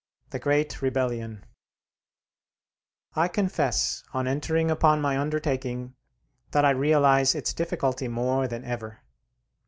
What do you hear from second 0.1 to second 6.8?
THE GREAT REBELLION I confess, on entering upon my undertaking, that I